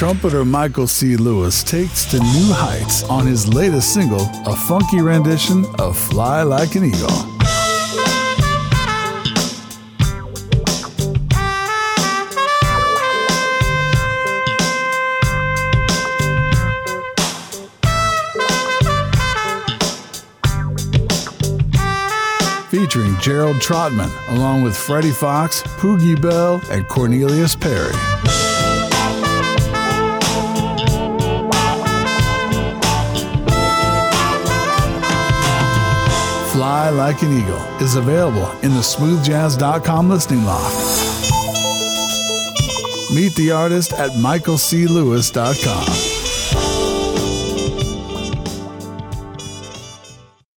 trumpeter 0.00 0.46
Michael 0.46 0.86
C. 0.86 1.14
Lewis 1.14 1.62
takes 1.62 2.06
to 2.06 2.16
new 2.18 2.54
heights 2.54 3.04
on 3.10 3.26
his 3.26 3.52
latest 3.52 3.92
single, 3.92 4.30
a 4.46 4.56
funky 4.56 5.02
rendition 5.02 5.66
of 5.78 5.94
Fly 5.94 6.42
Like 6.42 6.74
an 6.74 6.86
Eagle. 6.86 7.10
featuring 22.70 23.14
Gerald 23.18 23.56
Trottman, 23.56 24.10
along 24.30 24.62
with 24.62 24.74
Freddie 24.74 25.10
Fox, 25.10 25.60
Poogie 25.76 26.14
Bell, 26.14 26.62
and 26.70 26.88
Cornelius 26.88 27.54
Perry. 27.54 27.92
Fly 36.52 36.90
Like 36.90 37.22
an 37.22 37.38
Eagle 37.38 37.62
is 37.80 37.94
available 37.94 38.50
in 38.62 38.72
the 38.72 38.80
smoothjazz.com 38.80 40.08
listening 40.08 40.44
loft. 40.44 40.74
Meet 43.14 43.36
the 43.36 43.52
artist 43.52 43.92
at 43.92 44.10
michaelclewis.com. 44.12 46.19